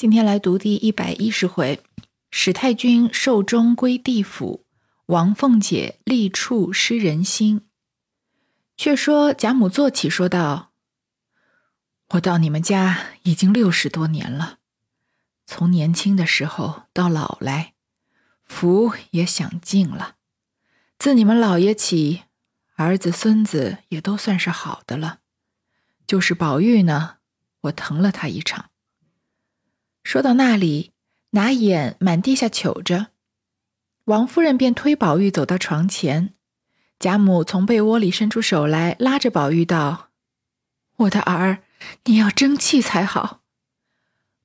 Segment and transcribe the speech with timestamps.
[0.00, 1.84] 今天来读第一百一十回：
[2.30, 4.64] 史太君寿终归地府，
[5.04, 7.68] 王凤姐立处失人心。
[8.78, 10.72] 却说贾母坐起，说道
[12.16, 14.60] ：“我到你们家已经六十多年了，
[15.44, 17.74] 从年轻的时候到老来，
[18.46, 20.14] 福也享尽了。
[20.98, 22.22] 自你们老爷起，
[22.76, 25.18] 儿子孙子也都算是好的了。
[26.06, 27.18] 就是宝玉呢，
[27.60, 28.69] 我疼了他一场。”
[30.02, 30.92] 说到那里，
[31.30, 33.08] 拿眼满地下瞅着，
[34.04, 36.34] 王夫人便推宝玉走到床前，
[36.98, 40.10] 贾母从被窝里伸出手来，拉着宝玉道
[40.96, 41.62] ：“我的儿，
[42.04, 43.42] 你要争气才好。”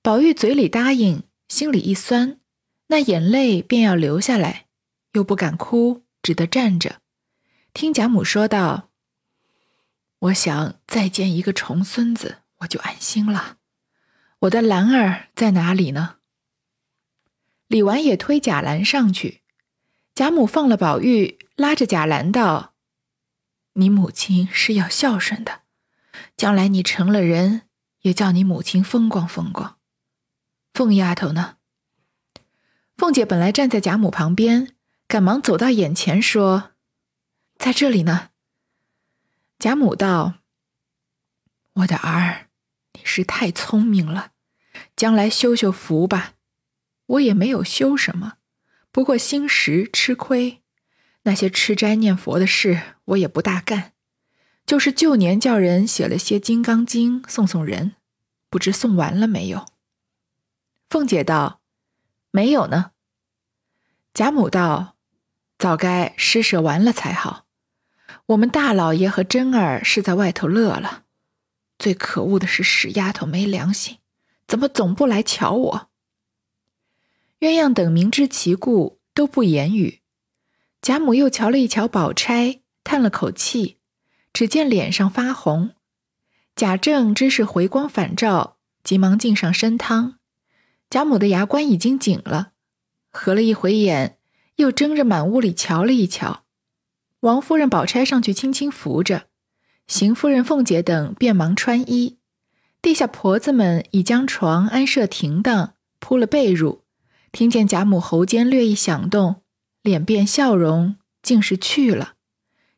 [0.03, 2.39] 宝玉嘴里答应，心里一酸，
[2.88, 4.67] 那眼泪便要流下来，
[5.13, 7.02] 又不敢哭，只得站着，
[7.73, 8.89] 听贾母说道
[10.19, 13.58] ：“我想再见一个重孙子，我就安心了。”
[14.39, 16.17] 我的兰儿在哪里呢？
[17.67, 19.41] 李纨也推贾兰上去，
[20.14, 22.75] 贾母放了宝玉，拉着贾兰道
[23.73, 25.61] ：“你母亲是要孝顺的，
[26.38, 27.63] 将来你成了人，
[28.02, 29.80] 也叫你母亲风光风光。”
[30.73, 31.58] 凤丫头呢？
[32.97, 34.75] 凤姐本来站在贾母旁边，
[35.08, 36.73] 赶忙走到眼前说
[37.58, 38.30] ：“在这里呢。”
[39.58, 40.36] 贾母道
[41.73, 42.44] ：“我的儿。”
[43.06, 44.31] 是太聪明了，
[44.98, 46.34] 将来修修福吧。
[47.06, 48.34] 我也没有修什么，
[48.92, 50.64] 不过心实吃亏。
[51.23, 53.94] 那些吃斋念佛的事，我也不大干。
[54.66, 57.94] 就是旧年叫人写了些《金刚经》送送人，
[58.50, 59.67] 不知送完了没有。
[60.90, 61.62] 凤姐道
[62.31, 62.92] ：“没有呢。”
[64.14, 64.95] 贾母道
[65.59, 67.45] ：“早该施舍完了才好。
[68.28, 71.03] 我们大老爷和珍儿是在外头乐了。”
[71.78, 73.98] 最可恶的是屎丫头没良心，
[74.48, 75.90] 怎么总不来瞧我？
[77.40, 80.02] 鸳鸯等明知其故，都不言语。
[80.81, 83.78] 贾母又瞧了一瞧宝钗，叹了口气，
[84.31, 85.72] 只见脸上发红。
[86.56, 90.19] 贾政知是回光返照，急忙进上参汤。
[90.90, 92.53] 贾母的牙关已经紧了，
[93.12, 94.18] 合了一回眼，
[94.56, 96.46] 又睁着满屋里瞧了一瞧。
[97.22, 99.28] 王夫人、宝钗上去轻轻扶着。
[99.88, 102.18] 邢夫人、凤姐等便忙穿衣，
[102.81, 106.79] 地下婆子们已将床安设停当，铺了被褥。
[107.31, 109.41] 听见贾母喉间略一响动，
[109.81, 112.13] 脸变笑容，竟是去了，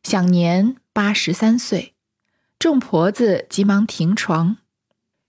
[0.02, 1.94] 享年八十三岁。
[2.58, 4.56] 众婆子急忙停床，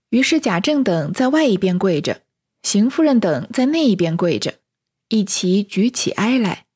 [0.08, 2.22] 于是贾政等在外一边跪着，
[2.62, 4.54] 邢夫人等在内一边跪着，
[5.08, 6.66] 一齐举起哀来。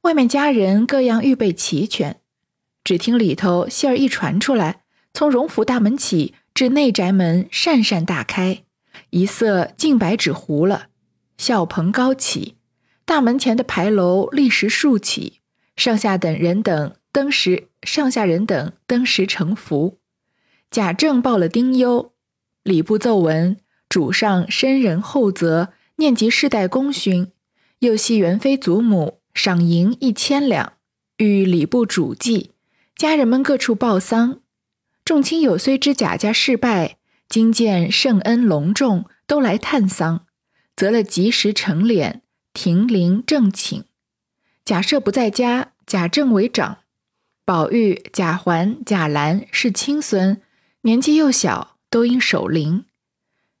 [0.00, 2.21] 外面家人各样预备齐全。
[2.84, 4.82] 只听里头信儿一传出来，
[5.14, 8.64] 从荣府大门起至内宅门扇扇大开，
[9.10, 10.86] 一色净白纸糊了，
[11.38, 12.56] 笑棚高起，
[13.04, 15.40] 大门前的牌楼立时竖起，
[15.76, 19.98] 上下等人等登时，上下人等登时成福。
[20.70, 22.12] 贾政报了丁忧，
[22.62, 27.30] 礼部奏闻主上深仁厚泽，念及世代功勋，
[27.80, 30.72] 又系元妃祖母赏银一千两，
[31.18, 32.50] 与礼部主祭。
[33.02, 34.42] 家人们各处报丧，
[35.04, 36.98] 众亲友虽知贾家事败，
[37.28, 40.24] 今见圣恩隆重，都来探丧，
[40.76, 42.20] 择了吉时成殓，
[42.54, 43.86] 停灵正寝。
[44.64, 46.78] 贾赦不在家，贾政为长，
[47.44, 50.40] 宝玉、贾环、贾兰是亲孙，
[50.82, 52.84] 年纪又小，都应守灵。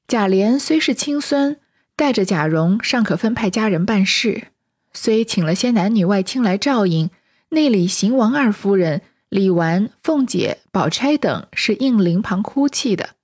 [0.06, 1.58] 贾琏虽是亲孙，
[1.96, 4.46] 带着贾蓉尚可分派家人办事，
[4.92, 7.10] 虽请了些男女外亲来照应，
[7.48, 9.02] 内里邢王二夫人。
[9.32, 13.16] 李纨、凤姐、宝钗等是应灵旁哭泣的。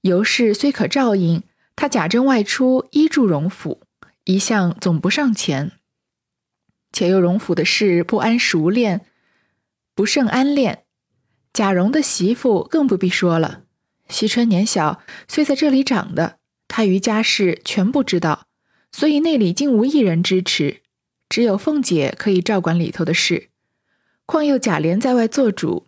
[0.00, 1.42] 尤氏虽可照应，
[1.76, 3.82] 他贾珍外出依住荣府，
[4.24, 5.72] 一向总不上前。
[6.94, 9.04] 且又荣府的事不安熟练，
[9.94, 10.84] 不甚安练。
[11.52, 13.64] 贾蓉的媳妇更不必说了。
[14.08, 18.46] 惜春年小，虽在这里长的，他于家事全不知道，
[18.90, 20.80] 所以内里竟无一人支持，
[21.28, 23.47] 只有凤姐可以照管里头的事。
[24.30, 25.86] 况又贾琏在外做主，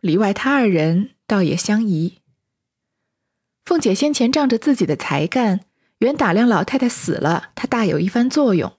[0.00, 2.20] 里外他二人倒也相宜。
[3.66, 5.60] 凤姐先前仗着自己的才干，
[5.98, 8.72] 原打量老太太死了，她大有一番作用。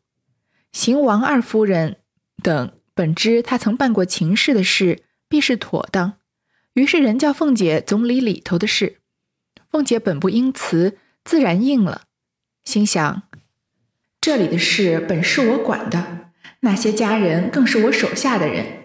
[0.72, 1.98] 邢王二夫人
[2.42, 6.14] 等本知她曾办过秦氏的事，必是妥当，
[6.74, 8.98] 于是人叫凤姐总理里头的事。
[9.70, 12.06] 凤姐本不应辞，自然应了，
[12.66, 13.22] 心想：
[14.20, 16.32] 这里的事本是我管的，
[16.62, 18.83] 那些家人更是我手下的人。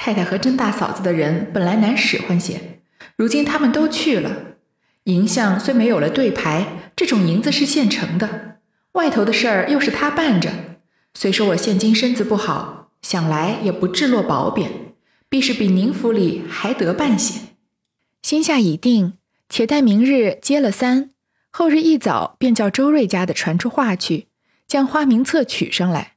[0.00, 2.80] 太太和甄大嫂子的人本来难使唤些，
[3.16, 4.54] 如今他们都去了，
[5.04, 8.58] 银像虽没有了对牌，这种银子是现成的，
[8.92, 10.52] 外头的事儿又是他办着。
[11.14, 14.70] 虽说我现今身子不好，想来也不至落薄贬，
[15.28, 17.40] 必是比宁府里还得办些。
[18.22, 19.14] 心下已定，
[19.48, 21.10] 且待明日接了三，
[21.50, 24.28] 后日一早便叫周瑞家的传出话去，
[24.68, 26.12] 将花名册取上来。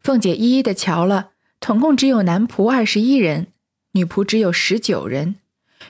[0.00, 3.48] 凤姐一一的瞧了，统共只有男仆二十一人，
[3.92, 5.36] 女仆只有十九人，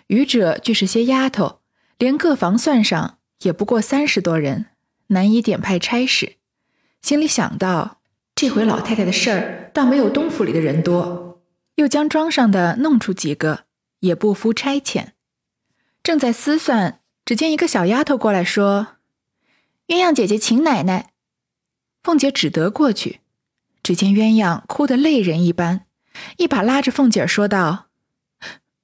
[0.09, 1.61] 余者俱是些丫头。
[1.97, 4.67] 连各房算上，也不过三十多人，
[5.09, 6.37] 难以点派差事。
[7.03, 8.01] 心里想到，
[8.35, 11.43] 这回老太太的事儿，倒没有东府里的人多。
[11.75, 13.65] 又将庄上的弄出几个，
[14.01, 15.09] 也不敷差遣。
[16.03, 18.97] 正在思算，只见一个小丫头过来说
[19.89, 21.13] ：“鸳鸯姐姐请奶奶。”
[22.03, 23.21] 凤姐只得过去，
[23.83, 25.87] 只见鸳鸯哭得泪人一般，
[26.37, 27.89] 一把拉着凤姐说道：“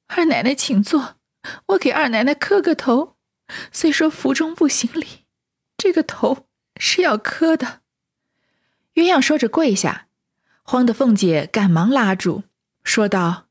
[0.08, 1.16] 二奶奶请坐。”
[1.66, 3.16] 我给二奶奶磕个头，
[3.70, 5.25] 虽说福中不行礼，
[5.76, 7.82] 这个头是要磕的。
[8.94, 10.08] 鸳鸯说着跪下，
[10.64, 12.42] 慌得凤姐赶忙拉住，
[12.82, 13.46] 说道：“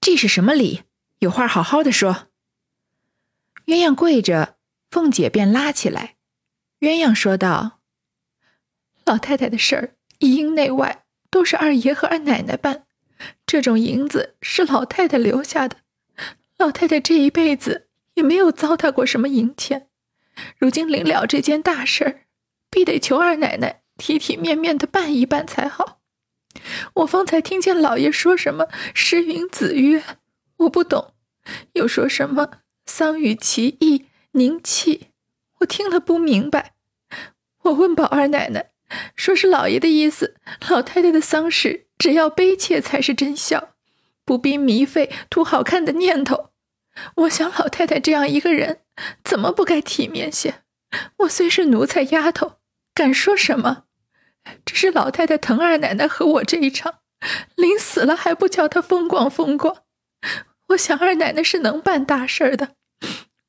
[0.00, 0.82] 这是什么礼？
[1.20, 2.26] 有话好好的说。”
[3.66, 4.56] 鸳鸯跪着，
[4.90, 6.16] 凤姐便拉起来。
[6.80, 7.78] 鸳鸯说道
[9.06, 12.84] ：“老太太的事儿，一应内外都是二爷和二奶奶办，
[13.46, 15.78] 这种银子是老太太留下的。”
[16.56, 19.88] 老太太这一辈子也没有糟蹋过什么银钱，
[20.56, 22.20] 如今临了这件大事儿，
[22.70, 26.00] 必得求二奶奶体体面面的办一办才好。
[26.94, 30.04] 我方才听见老爷说什么“诗云子曰”，
[30.58, 31.12] 我不懂；
[31.72, 35.08] 又说什么“丧与其意宁气”，
[35.58, 36.74] 我听了不明白。
[37.62, 38.70] 我问宝二奶奶，
[39.16, 40.36] 说是老爷的意思，
[40.68, 43.70] 老太太的丧事只要悲切才是真孝。
[44.24, 46.50] 不必迷费图好看的念头。
[47.16, 48.80] 我想老太太这样一个人，
[49.22, 50.62] 怎么不该体面些？
[51.18, 52.54] 我虽是奴才丫头，
[52.94, 53.84] 敢说什么？
[54.64, 57.00] 只是老太太疼二奶奶和我这一场，
[57.56, 59.82] 临死了还不叫她风光风光。
[60.68, 62.76] 我想二奶奶是能办大事的，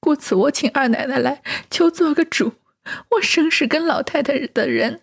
[0.01, 2.55] 故此我请二奶奶来，求做个主。
[3.11, 5.01] 我生是跟老太太的人，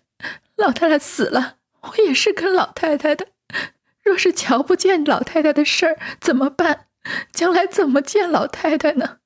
[0.63, 3.27] 老太太死了，我也是跟老太太的。
[4.01, 6.87] 若是瞧不见老太太的事儿怎么办？
[7.33, 9.17] 将来怎么见老太太呢？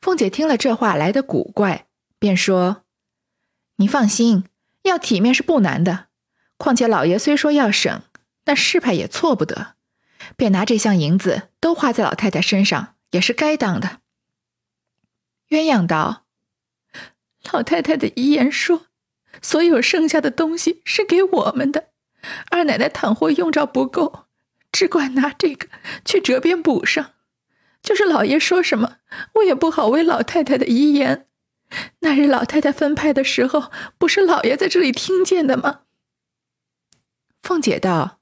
[0.00, 1.88] 凤姐听了这话来的古怪，
[2.20, 2.84] 便说
[3.76, 4.44] ：“你放心，
[4.82, 6.06] 要体面是不难的。
[6.56, 8.02] 况且老爷虽说要省，
[8.44, 9.74] 那事派也错不得，
[10.36, 13.98] 便拿这项银子都花在老太太身上，也是该当的。”
[15.50, 16.26] 鸳鸯道
[17.52, 18.86] ：“老太太的遗言说，
[19.42, 21.88] 所有剩下的东西是给我们的。”
[22.50, 24.26] 二奶奶倘或用着不够，
[24.70, 25.68] 只管拿这个
[26.04, 27.12] 去折边补上。
[27.82, 28.98] 就是老爷说什么，
[29.36, 31.26] 我也不好违老太太的遗言。
[32.00, 35.82] 那日老太太分派的时候，不是老爷在这里听见的吗？
[37.42, 38.20] 凤姐道：“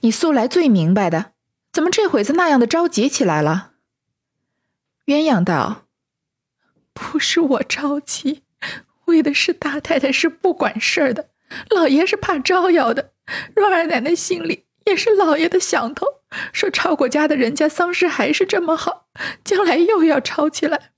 [0.00, 1.32] 你素来最明白的，
[1.70, 3.72] 怎么这会子那样的着急起来了？”
[5.04, 5.86] 鸳鸯道
[6.94, 8.42] ：“不是我着急，
[9.06, 11.30] 为的是大太太是不管事儿的。”
[11.70, 13.12] 老爷是怕招摇的，
[13.54, 16.04] 若二奶奶心里也是老爷的想头，
[16.52, 19.06] 说超过家的人家丧事还是这么好，
[19.44, 20.90] 将来又要吵起来，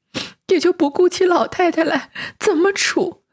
[0.46, 3.24] 也就不顾起老太太来，怎么处？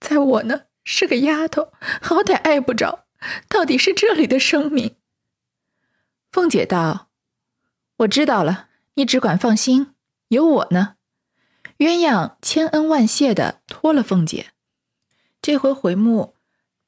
[0.00, 3.04] 在我呢是个丫头，好歹碍不着，
[3.48, 4.96] 到底是这里的生命。
[6.32, 7.08] 凤姐道
[7.98, 9.94] ：“我知道了，你只管放心，
[10.28, 10.94] 有我呢。”
[11.78, 14.46] 鸳鸯千恩万谢的托了凤姐，
[15.40, 16.34] 这回回目。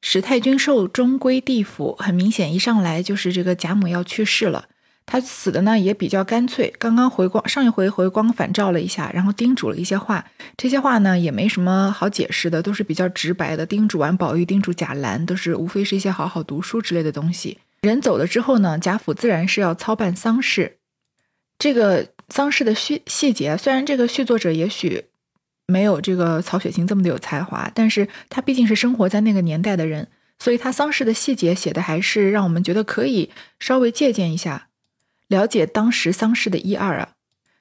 [0.02, 4.66] 史太君寿终归地府，很明显，一上来就是这个贾母要去世了。
[5.06, 10.26] 他死的呢也比较干脆，刚刚回光，上一回回光返照了一下，然后叮嘱了一些话。
[10.56, 13.64] 这些话呢也没什么好解释的，都是比较直白的。
[13.64, 17.58] 叮嘱完宝玉，叮嘱贾兰，都是无非是一些好好读书之类的东西。
[17.82, 20.78] 人走了之后呢，贾府自然是要操办丧事。
[21.58, 25.04] 这个丧事的细细节，虽然这个续作者也许。
[25.66, 34.66] 没有这个曹雪芹这么的有才华，但是他毕竟是生活在那个年代的人，所以他丧事的细节写的还是让我们觉得可以稍微借鉴一下，
[35.28, 37.10] 了解当时丧事的一二啊。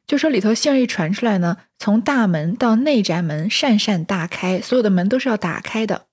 [0.08, 6.08] 就说里头信儿一传出来呢，从大门到内宅门扇扇大开，所有的门都是要打开的，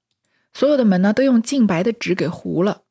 [0.53, 2.83] 所有的门呢都用净白的纸给糊了，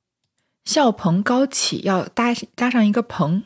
[0.64, 3.44] 孝棚高起要搭搭上一个棚，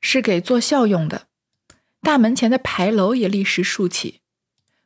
[0.00, 1.26] 是给做孝用的，
[2.02, 4.20] 大门前的牌楼也立时竖起。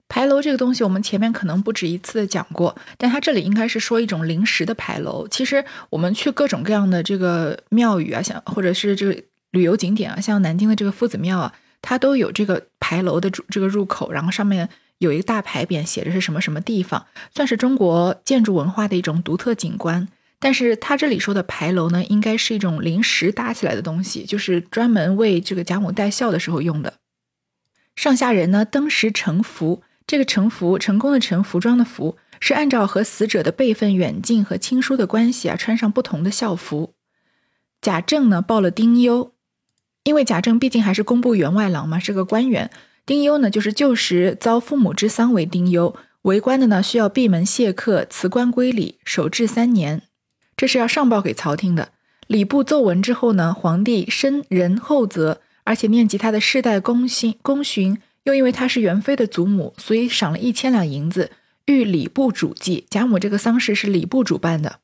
[0.08, 5.26] 牌楼这个东西，我们前面可能不止一次的讲过，但它这里应该是说一种临时的牌楼。
[5.26, 9.20] 其实我们去各种各样的这个庙宇啊，像或者是这个
[9.50, 14.68] 旅游景点啊，像南京的这个夫子庙啊，它都有这个牌楼的这个入口，然后上面
[14.98, 20.06] 有一个大牌匾，写着是什么什么地方，算是中国建筑文化的一种独特景观。
[20.38, 26.92] 但是他这里说的牌楼呢，应该是一种临时搭起来的东西，就是专门为这个贾母戴孝的时候用的。
[27.96, 29.82] 上下人呢，登时成服。
[30.06, 36.94] 这个成服，成功的成，服装的服，是按照和死者的辈分远近和亲疏的关系啊，穿上不同的校服。
[37.80, 39.32] 贾政呢，报了丁忧，
[40.04, 42.70] 因为贾政毕竟还是工部员外郎嘛，是个官员。
[43.04, 50.02] 丁忧呢，就是旧时遭父母之丧为丁忧，为官的呢，需要闭门谢客，辞官归里，守制三年。
[50.56, 51.88] 这是要上报给朝廷的。
[52.28, 61.32] 礼部奏闻之后呢，皇帝深仁厚泽，而且念及他的世代功勋功勋，又因为他是元妃的祖母，所以赏了一千两银子，
[61.66, 62.86] 谕礼部主祭。
[62.88, 64.78] 贾母这个丧事是礼部主办的，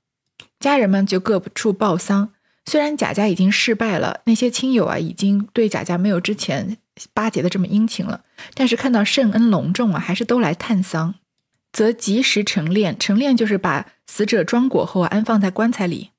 [0.58, 2.32] 家人们就各处报丧。
[2.66, 6.76] 虽然贾家已经失败了，那些亲友啊已经对贾家没有之前
[7.14, 8.24] 巴结的这么殷勤了，
[8.54, 11.14] 但是看到圣恩隆重啊，还是都来探丧。
[11.72, 16.10] 则及时成殓，成殓就是把死者装裹后安放在棺材里。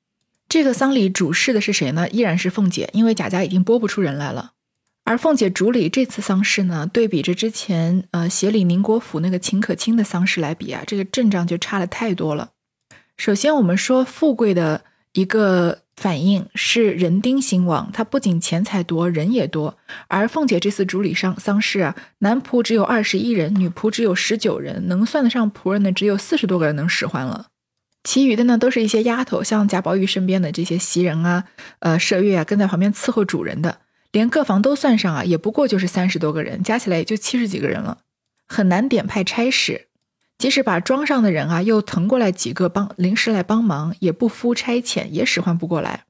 [0.48, 2.08] 这个丧礼主事的是谁呢？
[2.10, 4.53] 依然是凤姐，因为贾家已经拨不出人来了。
[5.04, 12.50] 而凤姐主理这次丧事呢，对比着之前呃协理宁国府那个秦可卿的丧事来比啊，这个阵仗就差了太多了。
[13.16, 15.80] 首先我们说富贵的一个。
[15.96, 19.78] 反应是人丁兴旺，他不仅钱财多，人也多。
[20.08, 27.46] 而凤姐这次主理丧丧事啊，男仆只有二十一人，女仆只有十九人，能算得上仆人的只有四十多个人能使唤了。
[28.02, 31.44] 其余的呢，都是一些丫头，像贾宝玉身边的这些袭人啊，
[31.78, 33.78] 呃，麝月啊，跟在旁边伺候主人的，
[34.14, 37.98] 连各房都算上啊，也不过就是三十多个人，加起来也就七十几个人了，
[38.46, 39.88] 很难点派差事。
[40.38, 46.04] 即使把庄上的人啊又腾过来几个帮临时来帮忙，也不敷差遣，也使唤不过来。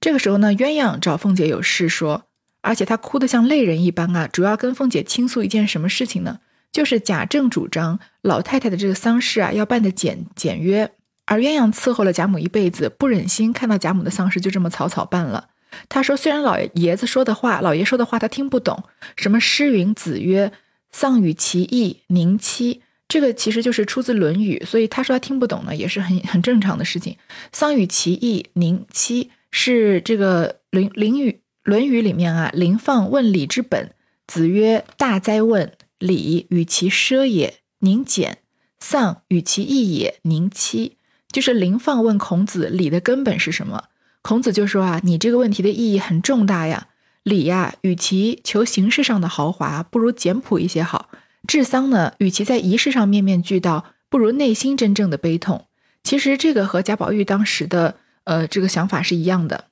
[0.00, 2.26] 这个时候呢，鸳鸯找凤姐有事说，
[2.60, 6.38] 而且她哭得像泪人一般啊，主要跟凤姐倾诉一件什么事情呢？
[6.70, 10.92] 就是贾政主张老太太的这个丧事啊要办得简简约，
[11.24, 15.48] 而鸳鸯伺候了贾母一辈子，不忍心看到贾母的丧事就这么草草办了。
[15.88, 18.84] 他说，虽然老爷子说的话，老爷说的话他听不懂，
[19.16, 20.52] 什么诗云子曰，
[20.90, 22.82] 丧与其义，宁戚。
[23.08, 27.16] 这个其实就是出自《论语》，所以他说他听不懂呢，也是很很正常的事情。
[27.52, 31.30] 丧与其义，宁戚是这个《论论语》
[31.62, 33.92] 《论语》里面啊，林放问礼之本，
[34.26, 35.72] 子曰：“大哉问！
[35.98, 38.34] 礼与其奢也，宁俭；
[38.78, 40.98] 丧与其义也，宁戚。”
[41.32, 43.84] 就是林放问孔子礼的根本是什么？
[44.22, 46.88] 孔子就说啊，你这个问题的意义很重大呀。
[47.24, 51.10] 礼呀，与其求形式上的豪华，不如简朴一些好。
[51.46, 55.66] 治丧呢，与其在仪式上面面俱到，不如内心真正的悲痛。
[56.02, 59.66] 其实这个和贾宝玉当时的呃这个想法是一样的，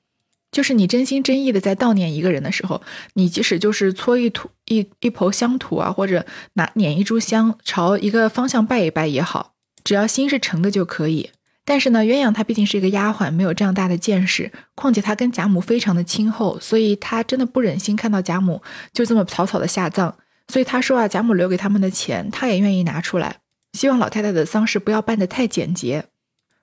[0.51, 11.31] 就是你真心真意的在悼念一个人的时候，你即使就是搓一土一一抔香土啊，或者拿捻一炷香朝一个方向拜一拜也好，只要心是诚的就可以。
[11.69, 18.61] 但是呢，鸳鸯她毕竟是一个丫鬟，没有这样大的见识，况且她跟贾母非常的亲厚，所以她真的不忍心看到贾母
[18.93, 20.15] 就这么草草的下葬。
[20.47, 23.39] 所以她说啊，贾母留给他们的钱，她也愿意拿出来，
[23.73, 26.05] 希望老太太的丧事不要办得太简洁。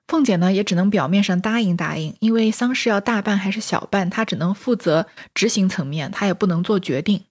[0.07, 7.25] 凤姐呢，也只能表面上答应答应，因为丧事要大办还是小办，她只能负责执行层面，她也不能做决定。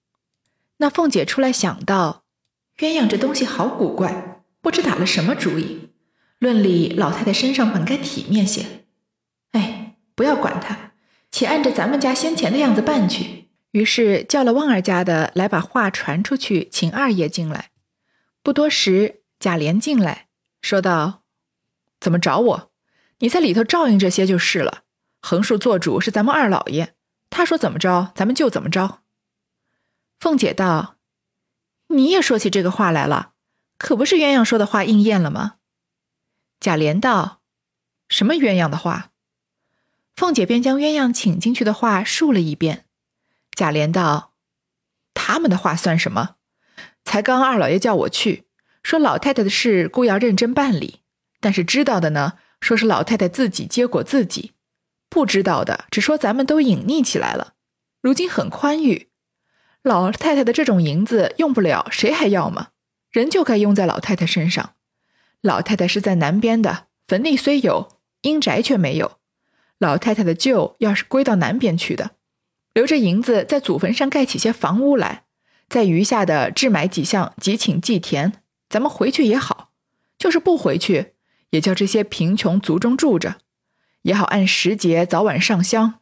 [0.77, 2.23] 那凤姐出来想到，
[2.77, 5.89] 鸳鸯这东西好古怪，不知打了什么主意。
[6.45, 8.85] 论理，老太太身上本该体面些，
[9.53, 10.91] 哎，不要管她，
[11.31, 13.49] 且按着咱们家先前的样子办去。
[13.71, 17.71] 于是叫了旺儿家的来把话传出去，请二爷进来。
[18.43, 20.27] 不多时，贾琏进来，
[20.61, 21.23] 说道
[21.99, 22.71] ：“怎么找我？
[23.17, 24.83] 你在里头照应这些就是了。
[25.23, 26.93] 横竖做主是咱们二老爷，
[27.31, 28.99] 他说怎么着，咱们就怎么着。”
[30.21, 30.97] 凤姐道
[31.89, 33.31] ：“你也说起这个话来了，
[33.79, 35.55] 可不是鸳鸯说的话应验了吗？”
[36.65, 37.41] 贾琏道
[38.09, 39.11] ：“什么鸳鸯的话？”
[40.17, 42.85] 凤姐便将鸳鸯请进去的话述了一遍。
[43.51, 44.33] 贾琏道
[45.13, 46.37] ：“他们的话算什么？
[47.03, 48.45] 才刚二老爷叫我去，
[48.81, 51.01] 说老太太的事，故要认真办理。
[51.39, 54.53] 但是知道的呢，说是老太太自己结果自己；
[55.07, 57.53] 不知道的，只说咱们都隐匿起来了。
[58.01, 59.09] 如今很宽裕，
[59.83, 62.69] 老太太的这种银子用不了，谁还要吗？
[63.11, 64.71] 人就该用在老太太身上。
[65.45, 69.19] 老太太是在南边的，坟地虽有，阴宅却没有。
[69.77, 72.15] 老太太的旧要是归到南边去的。”
[72.73, 75.25] 留着银子在祖坟上盖起些房屋来，
[75.69, 78.41] 在余下的置买几项，即请祭田。
[78.67, 79.69] 咱们回去也好，
[80.17, 81.13] 就是不回去，
[81.51, 83.35] 也叫这些贫穷族中住着，
[84.01, 85.99] 也好按时节早晚上香，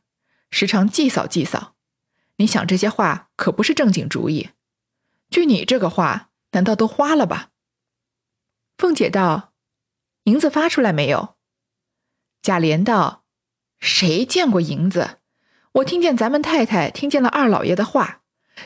[0.50, 1.76] 时常祭扫祭扫。
[2.38, 4.52] 你想这些话可不是正经主意。
[5.30, 7.50] 据你这个话，难道都花了吧？”
[8.78, 9.54] 凤姐道
[10.26, 11.36] ：“银子发出来没有？”
[12.42, 13.24] 贾琏道
[13.80, 15.20] ：“谁见过银子？
[15.74, 18.22] 我听见咱们太太听见了二老爷的话，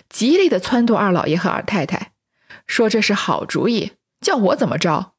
[0.10, 2.14] 极力的撺掇二老爷和二太太，
[2.66, 5.14] 说这是好主意，叫我怎么着？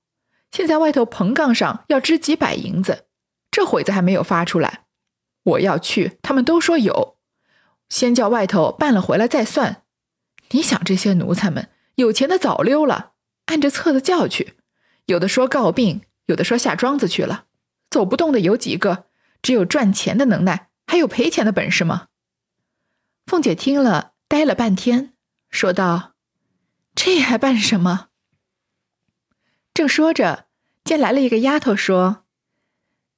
[0.51, 3.07] 现在外头棚杠上要支几百银子，
[3.51, 4.87] 这会子还没有发出来。
[5.45, 7.17] 我要去，他们都说有，
[7.89, 9.85] 先叫外头办了回来再算。
[10.51, 13.13] 你想这些奴才们有钱的早溜了，
[13.47, 14.55] 按着册子叫去。”
[15.09, 17.47] 有的说告病，有的说下庄子去了，
[17.89, 19.07] 走不动的有几个？
[19.41, 22.09] 只有赚钱的能耐，还有赔钱的本事吗？
[23.25, 25.15] 凤姐听了，呆了半天，
[25.49, 26.13] 说道
[26.95, 28.09] ：“这还办什么？”
[29.73, 30.45] 正说着，
[30.85, 32.25] 见来了一个丫头，说：“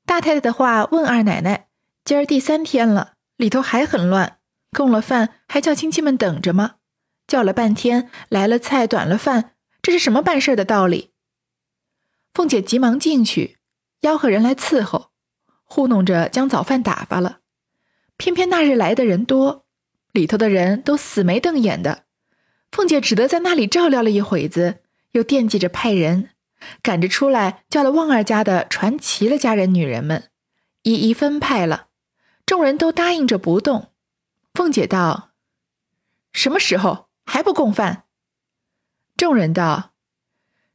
[0.07, 1.67] 大太太的话问二奶奶，
[2.05, 4.39] 今儿第三天了，里头还很乱，
[4.71, 6.77] 供了饭还叫亲戚们等着吗？
[7.27, 11.10] 叫了半天，来了菜，短了饭，这是什么办事的道理？”
[12.41, 13.59] 凤姐急忙进去，
[14.01, 15.11] 吆喝人来伺候，
[15.63, 17.41] 糊弄着将早饭打发了。
[18.17, 19.67] 偏偏那日来的人多，
[20.13, 22.05] 里头的人都死眉瞪眼的。
[22.73, 24.79] 凤姐只得在那里照料了一会子，
[25.13, 26.31] 又惦记着派人
[26.81, 30.31] 赶着出来，叫了旺儿家的传齐了家人女人们，
[30.85, 31.89] 一一分派了。
[32.47, 33.93] 众人都答应着不动。
[34.55, 35.33] 凤姐道
[36.33, 38.05] ：“什么时候还不供饭？”
[39.19, 39.93] 众人道：“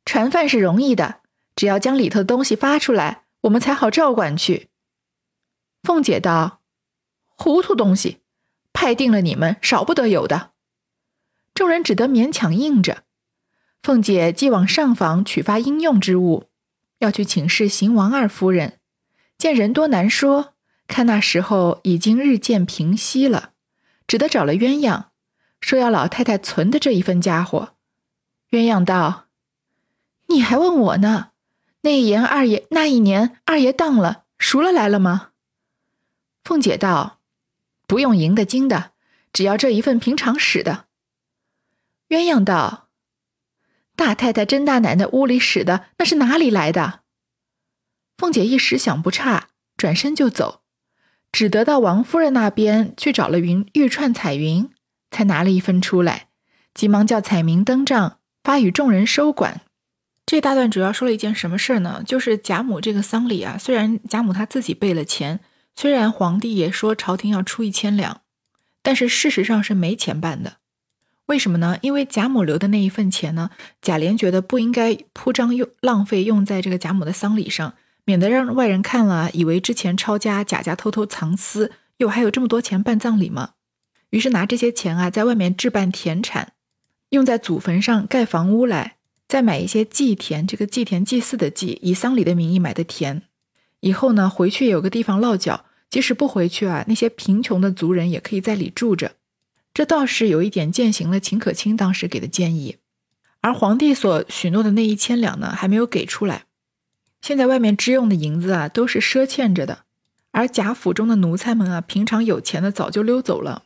[0.06, 1.22] 传饭是容易的。”
[1.56, 4.70] 只要将里头的东西发出来，我们才好照管去。
[5.84, 6.62] 凤姐道
[7.38, 8.22] ：“糊涂东西，
[8.74, 10.52] 派定了你们少不得有的。”
[11.54, 13.04] 众人只得勉强应着。
[13.82, 16.50] 凤姐既往上房取发应用之物，
[17.00, 18.80] 要去请示邢王二夫人，
[19.38, 20.56] 见人多难说，
[20.88, 23.52] 看那时候已经日渐平息了，
[24.08, 25.06] 只得找了鸳鸯，
[25.62, 27.76] 说要老太太存的这一份家伙。
[28.50, 29.28] 鸳鸯道
[30.28, 31.30] ：“你还问我呢？”
[31.86, 35.30] 那一年二爷那一年二爷当了赎了来了吗？
[36.44, 37.20] 凤姐道
[37.86, 38.94] ：“不用银的金的，
[39.32, 40.88] 只要这一份平常使的。”
[42.10, 42.90] 鸳鸯道
[43.96, 47.02] ：“大太太甄大奶奶屋里使的那是哪里来的？”
[48.18, 50.64] 凤姐一时想不差，转身就走，
[51.32, 54.72] 只得到王夫人那边去找了云玉串彩云，
[55.12, 56.30] 才拿了一份出来，
[56.74, 59.62] 急忙叫彩明登帐，发与众人收管。
[60.26, 62.02] 这大段主要说了一件什么事儿呢？
[62.06, 65.40] 就是贾母这个丧礼啊，虽然贾母她自己备了钱，
[65.76, 68.22] 虽然皇帝也说朝廷要出一千两，
[68.82, 70.58] 但是事实上是没钱办的。
[71.28, 71.78] 为什么呢？
[71.82, 83.52] 因为贾母留的那一份钱呢，贾琏觉得不应该铺张用浪费用在这个贾母的丧礼上，免得让外人看了以为之前抄家贾家偷偷藏私，又还有这么多钱办葬礼吗？
[84.10, 86.54] 于是拿这些钱啊，在外面置办田产，
[87.10, 88.96] 用在祖坟上盖房屋来。
[89.28, 93.24] 再买一些祭田，这个祭田祭祀的祭，以丧礼的名义买的田，
[93.80, 99.14] 以后呢回去有个地方落脚，即使不回去啊，那些贫穷的族人也可以在里住着。
[99.74, 102.78] 这倒是有一点践行了秦可卿当时给的建议。
[103.42, 106.46] 而皇帝所许诺的那一千两呢，还没有给出来。
[107.22, 109.86] 现在外面支用的银子啊，都是赊欠着的。
[110.32, 113.64] 而贾府中的奴才们啊，平常有钱的早就溜走了，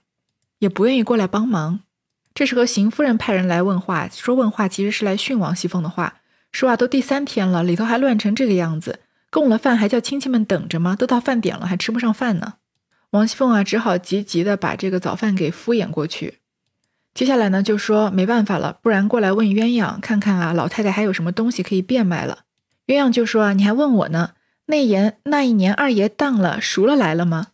[0.59, 1.81] 也不愿意过来帮忙。
[2.39, 6.21] 这时候，邢夫人派人来问话，说问话其实是来训王熙凤的话，
[6.53, 10.95] 说啊，都第三天了，里头还乱成这个样子，供了饭还叫亲戚们等着吗？
[10.95, 12.53] 都到饭点了，还吃不上饭呢。
[13.09, 16.35] 王熙凤啊，只好急急的把这个早饭给敷衍过去。
[17.13, 22.45] 接下来呢，就说没办法了，不然过来问鸳鸯看看啊，老太太还有什么东西可以变卖了。
[22.87, 24.31] 鸳鸯就说啊，你还问我呢？
[24.67, 27.47] 那年那一年二爷当了赎了来了吗？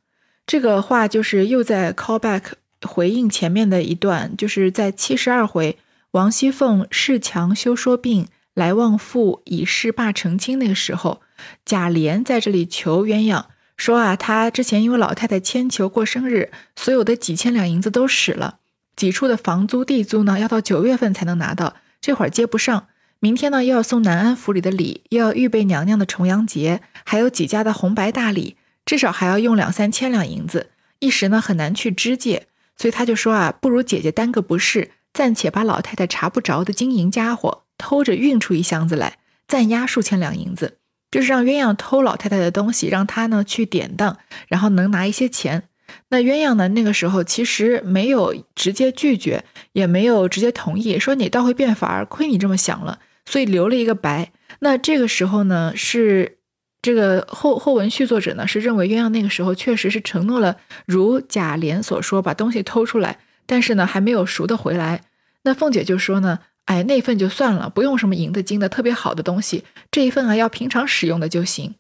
[0.46, 2.44] 这个话就是又在 call back。
[2.86, 5.78] 回应前面的一段，就是在七十二回，
[6.12, 11.22] 王熙凤恃强休说病，来望父以示罢成亲那个时候，
[11.66, 13.46] 贾琏在这里求鸳鸯
[13.76, 18.60] 说啊，他之前因为老太太迁求过生日，所有的几千两银子都使了，
[18.96, 22.88] 几处的房租地租呢，要到九月份才能拿到，这会儿接不上。
[23.20, 30.70] 明天呢，又要送南安府里的礼，又要预备娘娘的重阳节，还有几家的红白大礼，至少还要用两三千两银子，
[31.00, 32.48] 一时呢很难去支借。
[32.78, 40.78] 所以他就说啊，不如姐姐担个不是，暂且把老太太查不着的金银家伙偷着运出一箱子来，暂押数千两银子，
[41.10, 45.70] 就是让鸳鸯偷老太太的东西，让他呢去典当，然后能拿一些钱。
[46.10, 54.32] 那鸳鸯呢，那个时候其实没有直接拒绝，也没有直接同意，说你倒会变法儿，亏你这么想了，所以留了一个白。
[54.60, 56.40] 那这个时候呢是。
[56.86, 63.18] 这个后后文续作者呢是认为鸳鸯那个时候确实是承诺了，如贾琏所说，把东西偷出来，
[63.48, 65.02] 但是呢，还没有赎得回来。
[65.42, 71.74] 那凤姐就说呢，哎，那份就算了，不用什么银的金的特别好的东西，这一份啊，要平常使用的就行。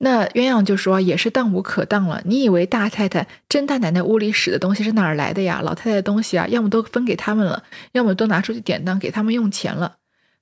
[0.00, 2.20] 那鸳鸯就说，也是当无可当了。
[2.26, 5.62] 你以为大太太、甄大奶奶屋里使的东西是哪儿来的呀？
[5.64, 9.96] 老太太的东西啊，要么都分给他们了，要么都拿出去典当给他们用钱了。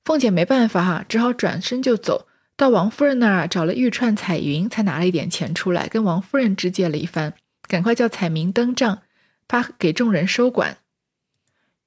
[0.05, 7.35] 凤姐没办法哈，只好转身就走到王夫人那儿找了玉串、彩云，才拿了一点钱出来，跟王夫人支借了一番，
[7.67, 9.03] 赶快叫彩明登账，
[9.49, 10.79] 发给众人收管。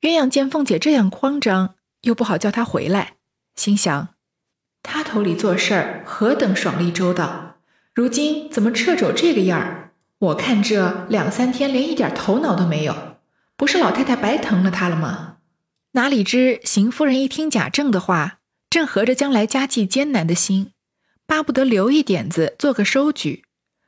[0.01, 3.13] 鸳鸯见凤姐这样慌张，又不好叫她回来，
[3.55, 4.09] 心想：
[4.83, 7.55] 她头里做事儿何等爽利周到。
[7.93, 9.91] 如今怎么掣肘这个样儿？
[10.19, 13.17] 我看这两三天连一点头脑都没有，
[13.55, 15.37] 不是老太太白疼了她了吗？
[15.93, 18.36] 哪里知邢夫人一听贾政的话，
[18.77, 20.71] 正合着将来家计艰难的心，
[21.25, 23.43] 巴不得留一点子做个收据。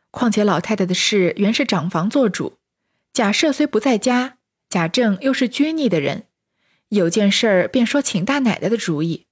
[0.10, 2.58] 况且老太太的事原是长房做主，
[3.14, 6.24] 贾赦虽不在家，贾政又是拘逆的人，
[6.88, 9.28] 有件事儿便说请大奶奶的主意。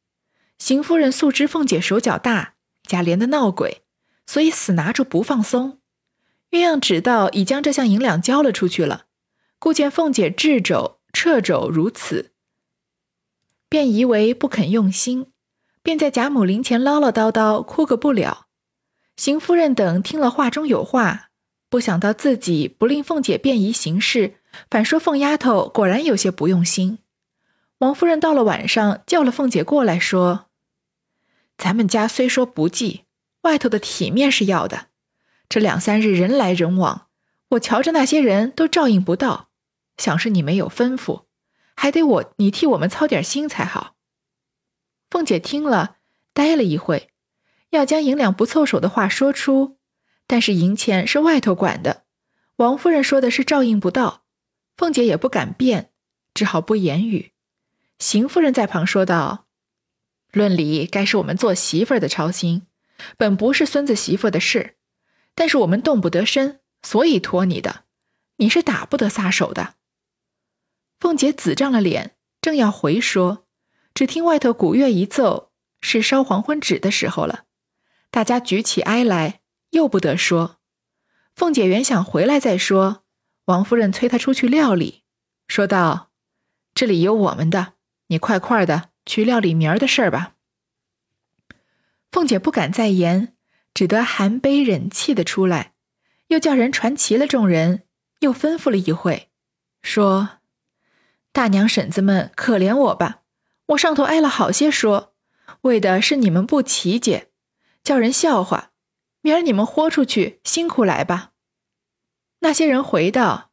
[0.60, 3.82] 邢夫人素知凤姐手脚大，贾琏的闹鬼。
[4.28, 5.80] 所以死拿住不放松，
[6.52, 9.06] 鸳鸯知道已将这项银两交了出去了，
[9.58, 12.34] 故见凤姐掣肘掣肘如此，
[13.68, 15.32] 便疑为不肯用心，
[15.88, 18.48] 便在贾母灵前唠唠叨叨，哭个不了。
[19.16, 21.30] 邢夫人等听了话中有话，
[21.70, 24.34] 不想到自己不令凤姐便宜行事，
[24.70, 27.00] 反说凤丫头果然有些不用心。
[27.78, 30.48] 王夫人到了晚上，叫了凤姐过来，说
[31.58, 33.06] ：“咱们家虽说不济。”
[33.44, 34.88] 外头的体面是要的，
[35.48, 37.08] 这两三日人来人往，
[37.52, 39.48] 我瞧着那些人都照应不到，
[39.98, 41.22] 想是你没有吩咐，
[41.78, 43.94] 还得我你替我们操点心才好。
[45.10, 45.98] 凤姐听了，
[46.34, 47.10] 呆了一会，
[47.70, 49.78] 要将银两不凑手的话说出，
[50.26, 52.04] 但是银钱是外头管的，
[52.58, 54.24] 王夫人说的是照应不到，
[54.76, 55.92] 凤姐也不敢辩，
[56.34, 57.32] 只好不言语。
[58.00, 59.48] 邢夫人在旁说道
[60.32, 62.64] ：“论理该是我们做媳妇的操心。”
[63.16, 64.76] 本不是孙子媳妇的事，
[65.36, 67.84] 但是我们动不得身，所以托你的。
[68.38, 69.76] 你是打不得撒手的。
[71.00, 73.47] 凤姐紫涨了脸，正要回说，
[73.98, 75.50] 只听外头鼓乐一奏，
[75.82, 77.46] 是烧黄昏纸的时候了。
[78.12, 80.60] 大家举起哀来，又不得说。
[81.36, 83.04] 凤姐原想回来再说，
[83.46, 85.02] 王夫人催她出去料理，
[85.48, 86.12] 说道
[86.76, 87.74] ：“这里有我们的，
[88.10, 90.36] 你快快的去料理明儿的事儿吧。”
[92.12, 93.36] 凤姐不敢再言，
[93.74, 95.74] 只得含悲忍气的出来，
[96.28, 97.82] 又叫人传齐了众人，
[98.20, 99.32] 又吩咐了一会，
[99.82, 100.38] 说
[101.34, 103.24] ：“大娘婶子们可怜我吧，
[103.68, 105.14] 我上头挨了好些说，
[105.62, 107.28] 为的是你们不齐解，
[107.84, 108.72] 叫人笑话。
[109.22, 111.32] 明儿你们豁出去，辛苦来吧。”
[112.40, 113.52] 那些人回道：“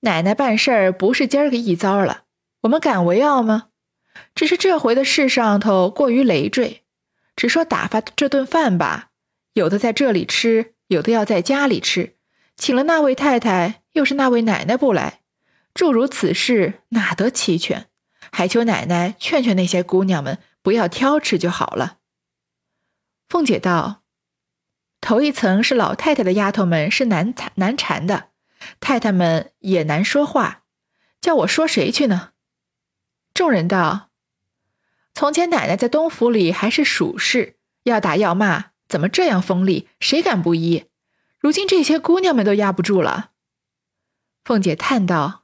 [0.00, 2.24] 奶奶办事儿不是今儿个一遭了，
[2.62, 3.68] 我们敢为傲吗？
[4.34, 6.84] 只是这回的事上头过于累赘。”
[7.34, 9.10] 只说打发这顿饭吧，
[9.52, 12.16] 有的在这里吃，有的要在家里吃。
[12.56, 15.20] 请了那位太太，又是那位奶奶不来，
[15.72, 17.88] 诸如此事哪得齐全？
[18.32, 21.98] 还求奶奶劝劝那些姑娘们，不要挑吃就好了。
[23.28, 24.02] 凤姐道
[25.00, 28.30] ：“头一层是老太太的丫头们是难缠难缠的，
[28.80, 30.62] 太太们也难说话，
[31.20, 32.30] 叫我说谁去呢？”
[33.34, 34.10] 众人道。
[35.14, 39.88] 从前奶奶在东府里还是属士，要打要骂，怎么这样锋利？
[39.98, 40.84] 谁敢不依？
[41.40, 43.32] 如今这些姑娘们都压不住了。
[44.44, 45.37] 凤姐叹道：“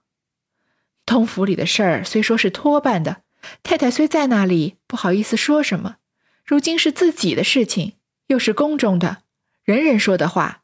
[1.06, 3.22] 通府里的事儿虽说是托办的，
[3.62, 5.96] 太太虽在那里，不好意思说什么。
[6.44, 7.96] 如今是自己的事情，
[8.28, 9.22] 又是宫中的，
[9.64, 10.62] 人人说的话。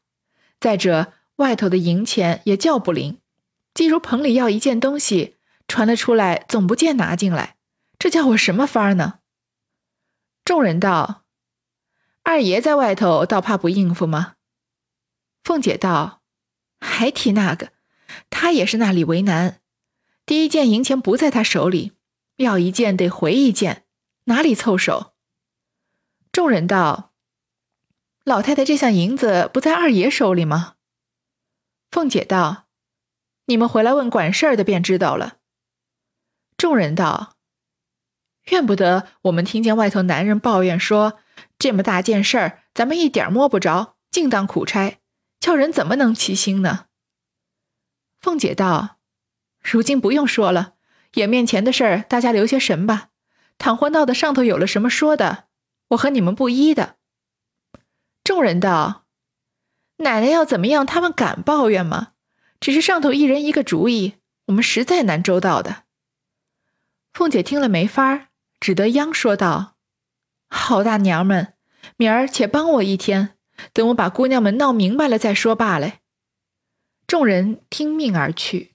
[0.59, 3.19] 再者，外头的银钱也叫不灵。
[3.73, 7.55] 既如棚里要一件东西，传了出来，总不见拿进来。”
[7.97, 9.19] 这叫我什么法儿呢？
[10.43, 11.23] 众人道
[12.23, 14.33] ：“二爷在外头，倒怕不应付吗？”
[15.43, 16.21] 凤姐道
[16.81, 17.71] ：“还提那个，
[18.29, 19.60] 他也是那里为难。
[20.31, 21.91] 第一件银钱不在他手里，
[22.37, 23.85] 要一件得回一件，
[24.27, 25.11] 哪里凑手？”
[26.31, 27.11] 众人道
[28.23, 30.75] ：“老太太这项银子不在二爷手里吗？”
[31.91, 32.67] 凤姐道
[33.47, 35.39] ：“你们回来问管事儿的便知道了。”
[36.55, 37.35] 众人道。
[38.45, 41.19] 怨不得我们听见外头男人抱怨说，
[41.59, 44.97] 这么大件事儿，咱们一点摸不着，净当苦差，
[45.41, 46.85] 叫人怎么能齐心呢？
[48.21, 48.99] 凤姐道
[49.61, 50.73] ：“如今不用说了，
[51.13, 53.09] 眼面前的事儿，大家留些神吧。
[53.57, 55.45] 倘或闹得上头有了什么说的，
[55.89, 56.95] 我和你们不依的。”
[58.23, 59.05] 众人道
[59.97, 62.13] ：“奶奶要怎么样，他们敢抱怨吗？
[62.59, 65.83] 只是上头一人一个主意，我们实在难周到的。”
[67.13, 69.75] 凤姐听了没法，只得央说道
[70.49, 71.53] ：“好大娘们，
[71.97, 73.35] 明儿且帮我一天，
[73.73, 75.95] 等我把姑娘们闹明白了再说罢了。”
[77.05, 78.70] 众人听命而去。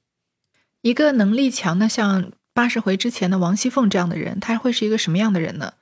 [0.87, 5.73] 一个能力强的，像八十回之前的王熙凤这样的人，他会是一个什么样的人呢？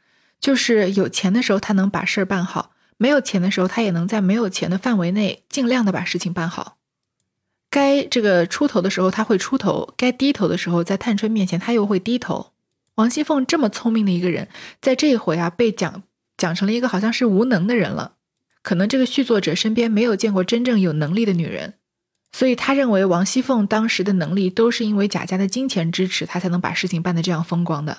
[0.40, 6.78] 就是有钱的时候，他能把事儿办好；没有钱的时候，他也能在没有钱的范围内尽量的把事情办好。
[7.68, 12.52] 该这个出头的时候，他会出头；该低头的时候，在探春面前，他又会低头。
[12.94, 14.48] 王熙凤这么聪明的一个人，
[14.80, 16.02] 在这一回啊，被讲
[16.38, 18.14] 讲成了一个好像是无能的人了。
[18.62, 21.74] 可能这个续作者身边没有见过真正有能力的女人。
[22.36, 27.98] 所以他认为王熙凤当时的能力都是因为贾家的金钱支持，他才能把事情办得这样风光的。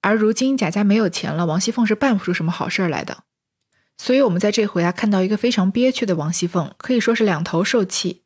[0.00, 3.22] 而如今贾家没有钱了，王熙凤是办不出什么好事儿来的。
[3.96, 8.22] 所以，我们在这回啊看到一个非常憋屈的王熙凤，可以说是两头受气。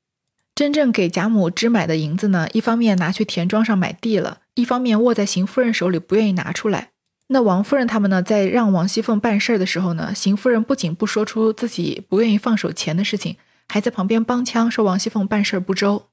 [0.55, 6.93] 真正给贾母支买的银子呢，一方面拿去田庄上买地了，一方面握在邢夫人手里不愿意拿出来。
[7.27, 13.37] 那王夫人他们呢，在让王熙凤办事儿的时候呢，邢夫人不仅不说出自己不愿意放手钱的事情。
[13.69, 16.09] 还在旁边帮腔，说王熙凤办事不周。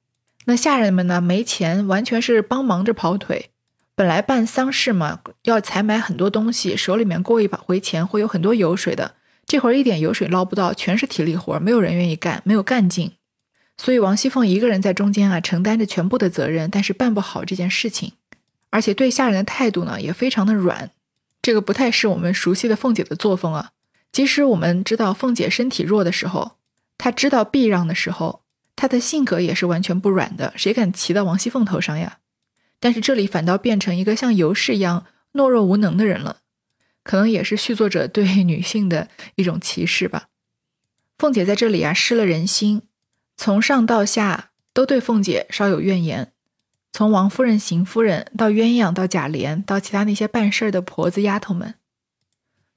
[0.46, 1.22] 那下人们呢？
[1.22, 3.52] 没钱，完全是帮忙着跑腿。
[3.94, 9.14] 本来办丧事嘛，要采买很多东西，手里面过一把回钱会有很多油水的。
[9.46, 13.12] 这会儿一点油水捞不到，全是体力活，没有人愿意干，没有干劲。
[13.78, 18.14] 所以王熙凤一个人在中间啊，承担着全部的责任，但是办不好这件事情，
[18.72, 20.90] 而且对下人的态度呢，也非常的软。
[21.42, 23.72] 这个不太是我们熟悉的凤姐的作风啊。
[24.12, 26.54] 即使我们知道凤姐身体弱的时候。
[27.04, 28.44] 他知道避让的时候，
[28.76, 30.54] 他的性格也是完全不软的。
[30.56, 32.20] 谁敢骑到王熙凤头上呀？
[32.80, 36.42] 但是这里反倒变成一个像尤氏一样懦弱无能的人了，
[37.04, 40.28] 可能也是续作者对女性的一种歧视吧。
[41.18, 42.84] 凤姐在这里啊失了人心，
[43.36, 46.32] 从上到下都对凤姐稍有怨言。
[46.94, 51.74] 从王夫人、邢夫人到鸳鸯、到贾琏，到其他那些办事的婆子丫头们，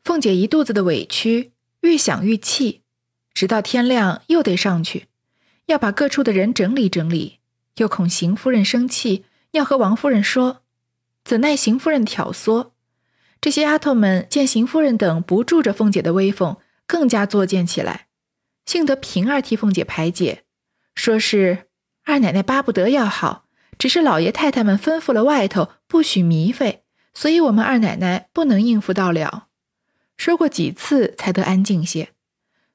[0.02, 2.83] 凤姐一肚子的委屈，越想越气。
[3.34, 5.08] 直到天亮，又得上去，
[5.66, 7.40] 要把各处的人整理整理，
[7.76, 10.62] 又恐邢夫人生气，要和王夫人说，
[11.24, 12.70] 怎奈邢夫人挑唆，
[13.40, 18.06] 这些丫头们见邢夫人等不住着凤姐的威风，更加作践起来。
[18.64, 20.44] 幸得平儿替凤姐排解，
[20.94, 21.66] 说是
[22.04, 23.44] 二奶奶巴不得要好，
[23.76, 29.48] 只是老爷太太们吩咐了外头不许糜费，所以我们二奶奶不能应付到了。
[30.16, 32.13] 说过几次才得安静些。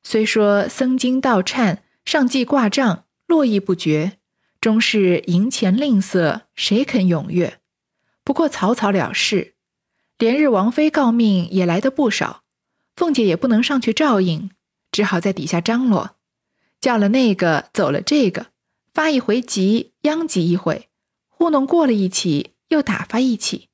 [0.04, 4.18] 虽说僧经道忏、上计挂账络绎不绝，
[4.60, 7.60] 终是银钱吝啬，谁肯踊跃？
[8.24, 9.56] 不过草草了事，
[10.18, 12.44] 连日王妃告命也来得不少，
[12.96, 14.50] 凤姐也不能上去照应，
[14.92, 16.16] 只好在底下张罗，
[16.82, 18.48] 叫了那个，走了这个，
[18.94, 20.90] 发一回急，殃及一回，
[21.28, 23.70] 糊弄过了一起，又打发一起。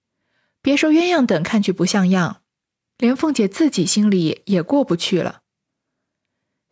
[0.62, 2.42] 别说鸳鸯等看去不像样，
[2.98, 5.42] 连凤姐自己心里也过不去了。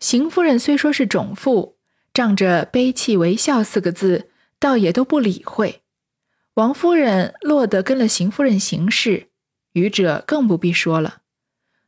[0.03, 1.77] 邢夫人虽说是种妇，
[2.13, 5.81] 仗着悲泣为孝四个字，倒也都不理会。
[6.55, 9.29] 王夫人落得跟了邢夫人行事，
[9.71, 11.21] 余者更不必说了。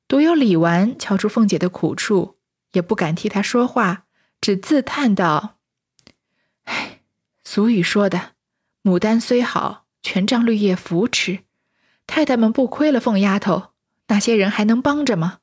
[0.08, 2.38] 独有李纨瞧出凤姐的苦处，
[2.72, 4.06] 也不敢替她说话，
[4.40, 5.58] 只自叹道
[6.64, 7.02] ：“唉，
[7.44, 8.32] 俗语说的，
[8.82, 11.40] 牡丹虽好，全仗绿叶扶持。
[12.08, 13.74] 太太们不亏了凤丫头，
[14.08, 15.40] 那些人还能帮着吗？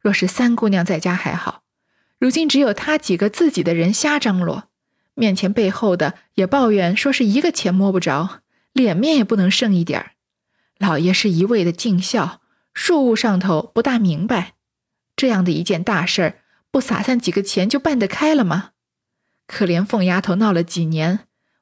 [0.00, 1.60] 若是三姑娘在家还好。”
[2.20, 4.68] 如今只有他几个自己的人瞎张罗，
[5.14, 8.42] 面前背后的也抱怨说是一个钱摸不着，
[8.74, 10.12] 脸面也不能剩一点儿。
[10.76, 12.42] 老爷是一味的尽孝，
[12.74, 14.52] 庶务上头不大明白，
[15.16, 16.38] 这样的一件大事儿，
[16.70, 18.72] 不撒散几个钱就办得开了吗？
[19.46, 21.20] 可怜凤丫头闹了几年，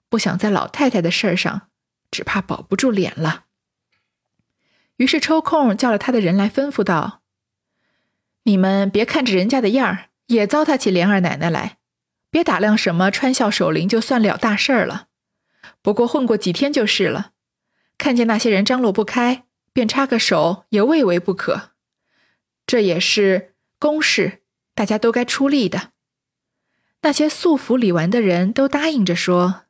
[0.08, 1.68] 不想在老太太的事儿上，
[2.10, 3.44] 只怕保不住脸了。
[4.96, 7.22] 于是抽空叫了他的人来吩咐道
[8.42, 11.78] ：“你们别看着人家的样儿。”也糟蹋起莲二奶奶来，
[12.30, 15.08] 别打量什么穿孝守灵就算了大事儿了。
[15.82, 17.32] 不过混过几天就是了，
[17.98, 21.70] 看见那些人张罗不开，便插个手也未为不可。
[22.66, 24.42] 这也是公事，
[24.74, 25.92] 大家都该出力的。
[27.02, 29.62] 那些素服李纨的人都答应着说：“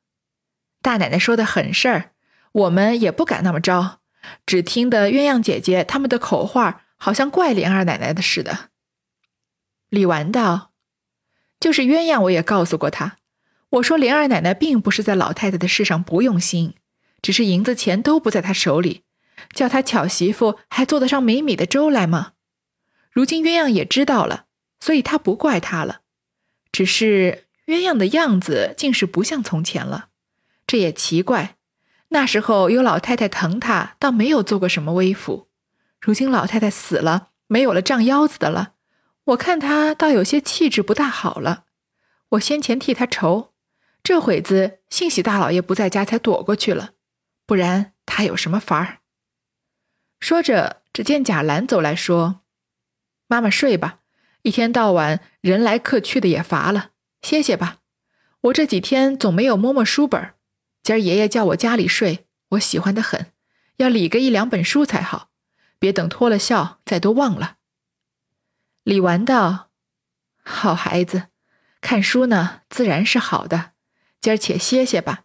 [0.83, 2.13] 大奶奶说的狠事儿，
[2.53, 4.01] 我们也不敢那么着。
[4.45, 8.71] 只听得鸳鸯姐姐他们的口话，好像怪莲二奶奶的似的。”
[9.91, 10.73] 李纨道
[11.59, 13.17] ：“就是鸳鸯，我也告诉过他。
[13.71, 16.75] 我说莲二奶奶并不是在老太太的事上不用心，
[17.21, 19.03] 只是银子钱都不在她手里，
[19.53, 22.33] 叫她巧媳妇还做得上美美的粥来吗？
[23.11, 24.47] 如今鸳鸯也知道了，
[24.81, 26.01] 所以她不怪她了。
[26.71, 30.09] 只是鸳鸯的样子竟是不像从前了，
[30.67, 31.57] 这也奇怪，
[32.09, 35.49] 那时候有老太太疼他，倒没有做过什么微服。
[36.01, 38.75] 如今老太太死了，没有了胀腰子的了，
[39.29, 41.65] 我看他倒有些气质不大好了。
[42.31, 43.53] 我先前替他愁，
[44.03, 46.93] 这会子幸喜大老爷不在家，才躲过去了，
[47.45, 49.01] 不然他有什么法儿？
[50.21, 52.41] 说着，只见贾兰走来说
[53.29, 54.01] ：“妈妈睡吧，
[54.43, 57.81] 一天到晚人来客去的也乏了，歇歇吧。
[58.43, 60.33] 我这几天总没有摸摸书本
[60.83, 63.27] 今儿爷爷叫我家里睡，我喜欢的很，
[63.77, 65.29] 要理个一两本书才好，
[65.79, 67.57] 别等脱了孝再都忘了。”
[68.89, 69.69] 李纨道
[70.43, 71.25] ：“好孩子，
[71.83, 73.73] 看书呢自然是好的，
[74.19, 75.25] 今儿且歇歇吧，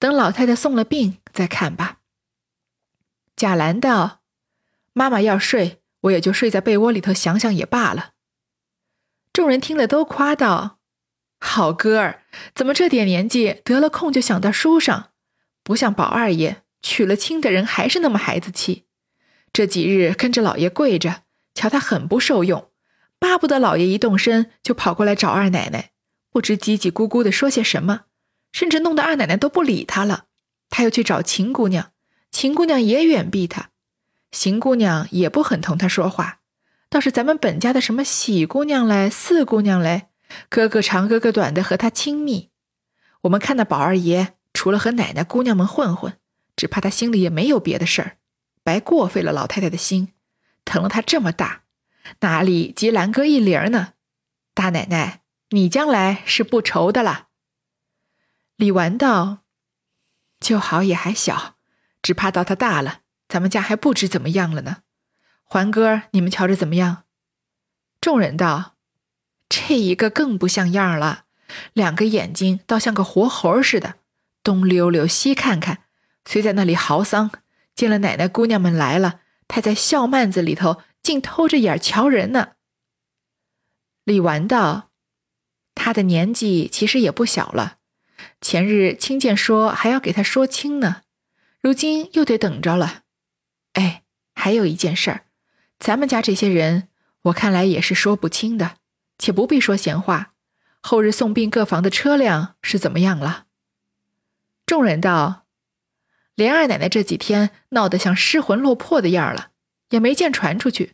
[0.00, 1.98] 等老太太送了病再看吧。”
[3.36, 4.22] 贾兰道。
[4.94, 8.14] 妈妈要睡，我也就睡在被窝里头想想也罢了。
[9.32, 10.80] 众人听了都夸道
[11.38, 15.12] ：“好哥儿，怎么这点年纪得了空就想到书上？
[15.62, 18.86] 不像宝二爷娶了亲的人还是那么孩子气。
[19.52, 21.22] 这几日跟着老爷跪着，
[21.54, 22.72] 瞧他很不受用，
[23.18, 25.90] 巴不得老爷一动身就跑过来找二奶奶，
[26.30, 28.02] 不知叽叽咕咕的说些什么，
[28.52, 30.26] 甚至弄得二奶奶都不理他了。
[30.70, 31.92] 他又去找秦姑娘，
[32.30, 33.70] 秦姑娘也远避他。”
[34.32, 36.40] 邢姑娘也不很同他说话，
[36.90, 40.08] 倒是咱们本家的什么喜姑娘嘞、四姑娘嘞，
[40.48, 42.50] 哥哥长哥哥短的和他亲密。
[43.22, 46.14] 我们看那宝二爷，除了和奶奶姑娘们混混，
[46.56, 48.16] 只怕他心里也没有别的事儿，
[48.64, 50.12] 白过费了老太太的心，
[50.64, 51.63] 疼了他这么大，
[52.20, 53.94] 哪里及兰哥一零呢？
[54.54, 57.28] 大奶奶，你将来是不愁的啦。
[58.56, 59.38] 李纨道
[60.38, 61.56] ：“就好也还小，
[62.02, 64.82] 只怕到他大了。”咱们家还不知怎么样了呢，
[65.42, 67.04] 环哥，你们瞧着怎么样？
[68.00, 68.76] 众人道
[69.48, 71.24] ：“这一个更不像样了，
[71.72, 73.94] 两个眼睛倒像个活猴似的，
[74.44, 75.84] 东溜溜西看看，
[76.24, 77.30] 虽在那里嚎丧，
[77.74, 82.54] 见了奶奶姑娘们来了，他在笑幔子里头竟偷着眼瞧人呢。”
[84.02, 84.90] 李纨道
[85.76, 87.78] ：“他的年纪其实也不小了，
[88.40, 91.02] 前日亲见说还要给他说清呢，
[91.60, 93.02] 如今又得等着了。”
[93.74, 94.02] 哎，
[94.34, 95.26] 还有一件事儿，
[95.78, 96.88] 咱们家这些人，
[97.22, 98.76] 我看来也是说不清的，
[99.18, 100.32] 且不必说闲话。
[100.80, 103.46] 后日送殡各房的车辆是怎么样了？
[104.66, 105.46] 众人道
[106.36, 109.50] ：“连二奶奶这几天闹得像失魂落魄的样了，
[109.90, 110.93] 也没见传出去。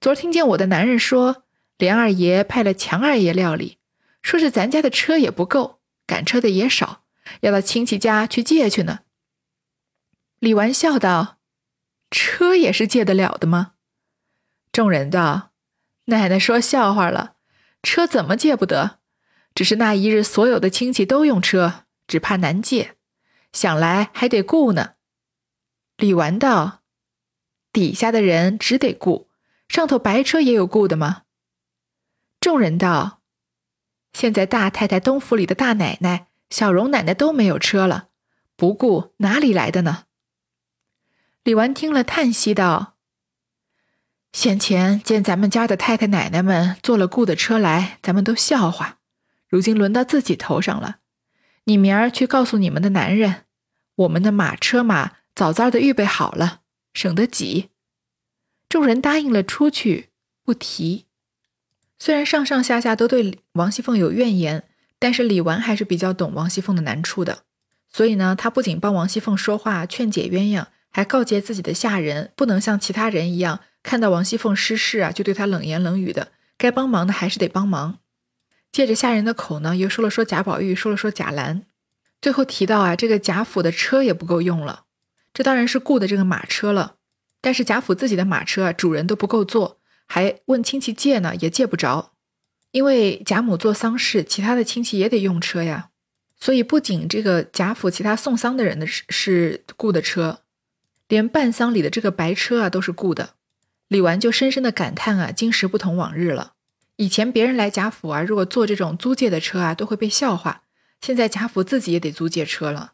[0.00, 1.44] 昨儿听见我的男人说，
[1.76, 3.78] 连二爷派了强二爷料理，
[4.22, 7.04] 说是咱家的车也不够，赶车的也少，
[7.40, 9.00] 要到亲戚家去借去呢。”
[10.40, 11.36] 李纨笑道。
[12.10, 13.74] 车也是借得了的吗？
[14.72, 15.52] 众人道
[16.06, 17.36] ：“奶奶说笑话了，
[17.84, 18.98] 车怎么借不得？
[19.54, 22.96] 只是那一日所有的亲戚都用车，只怕难借，
[23.52, 24.94] 想来还得雇呢。”
[25.98, 26.80] 李纨道
[27.72, 29.29] ：“底下的人只得雇，
[29.70, 31.22] 上头白车也有雇的吗？”
[32.40, 33.20] 众人道
[34.12, 38.08] ：“现在大太太东府里的大奶奶、小荣奶奶都没有车了，
[38.56, 40.06] 不雇哪里来的呢？”
[41.44, 42.96] 李纨听了，叹息道
[44.32, 48.98] ：“先前见咱们家的太太奶奶们坐了雇的车来，咱们都笑话。
[49.48, 50.98] 如今轮到自己头上了，
[51.64, 53.44] 你明儿去告诉你们的男人，
[53.94, 57.70] 我们的马车马早早的预备好了，省得挤。”
[58.70, 60.10] 众人答应了出去，
[60.44, 61.06] 不提。
[61.98, 64.62] 虽然上上下下都对王熙凤有怨言，
[65.00, 67.42] 但是李纨还是比较懂王熙凤的难处的，
[67.92, 70.66] 所以呢，他不仅帮王熙凤说话，劝解鸳鸯。
[70.92, 76.32] 还告诫自己的下人，不能像其他人一样，看到王熙凤失势啊，就对她冷言冷语的。
[76.56, 77.98] 该帮忙的还是得帮忙。
[78.72, 81.62] 借着下人的口呢，又说了说贾宝玉，说了说贾兰，
[82.20, 84.84] 最后提到啊，这个贾府的车也不够用了。
[85.32, 86.96] 这当然是雇的这个马车了，
[87.40, 92.12] 但是贾府自己的马车啊，主人都不够坐，还问亲戚借呢，也借不着。
[92.72, 95.90] 因为贾母做丧事，其他的亲戚也得用车呀，
[96.38, 100.40] 所以不仅这个贾府其他送丧的人的是是雇的车。
[101.08, 103.30] 连办丧礼的这个白车啊都是雇的，
[103.88, 106.52] 李纨就深深的感叹啊，今时不同往日了。
[106.96, 110.62] 以前别人来贾府啊，如果坐这种租借的车啊，都会被笑话。
[111.00, 112.92] 现在贾府自己也得租借车了。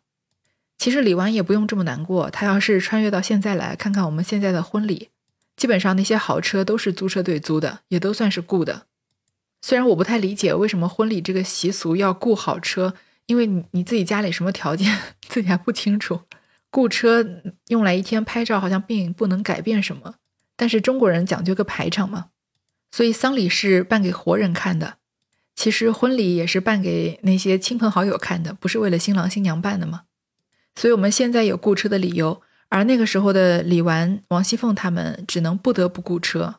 [0.79, 5.09] 其实李纨也不用这么难过，他要是穿越到现在来看看我们现在的婚礼，
[5.57, 8.87] 基本上那些豪车都是租车队租的，也都算是雇的。
[9.63, 14.97] 虽然我不太理解为什么婚礼这个习俗要雇好车，因为你你自己家里什么条件
[15.27, 16.21] 自己还不清楚。
[16.71, 17.27] 雇车
[17.69, 20.17] 用来一天拍照，好像并不能改变什么。
[20.57, 22.27] 但是中国人讲究个排场嘛，
[22.91, 24.99] 所以丧礼是办给活人看的。
[25.55, 30.03] 其实婚礼也是办给那些亲朋好友看的，不是为了新郎新娘办的吗？
[30.77, 36.57] 所以我们现在有雇车的理由，而那个时候的李纨、王熙凤他们只能不得不雇车，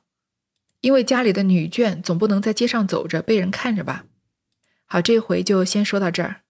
[0.81, 4.05] 因为家里的女眷总不能在街上走着被人看着吧。
[4.85, 6.41] 好，这回就先说到这儿。